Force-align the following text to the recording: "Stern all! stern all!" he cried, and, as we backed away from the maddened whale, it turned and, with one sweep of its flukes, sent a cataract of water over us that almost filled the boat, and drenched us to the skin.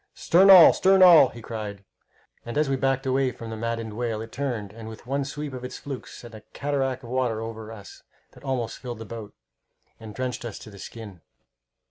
"Stern 0.15 0.49
all! 0.49 0.73
stern 0.73 1.03
all!" 1.03 1.29
he 1.29 1.43
cried, 1.43 1.83
and, 2.43 2.57
as 2.57 2.67
we 2.67 2.75
backed 2.75 3.05
away 3.05 3.31
from 3.31 3.51
the 3.51 3.55
maddened 3.55 3.93
whale, 3.93 4.19
it 4.19 4.31
turned 4.31 4.73
and, 4.73 4.87
with 4.89 5.05
one 5.05 5.23
sweep 5.23 5.53
of 5.53 5.63
its 5.63 5.77
flukes, 5.77 6.17
sent 6.17 6.33
a 6.33 6.41
cataract 6.53 7.03
of 7.03 7.09
water 7.11 7.39
over 7.39 7.71
us 7.71 8.01
that 8.31 8.43
almost 8.43 8.79
filled 8.79 8.97
the 8.97 9.05
boat, 9.05 9.35
and 9.99 10.15
drenched 10.15 10.43
us 10.43 10.57
to 10.57 10.71
the 10.71 10.79
skin. 10.79 11.21